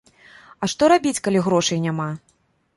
[0.63, 2.11] А што рабіць, калі грошай няма?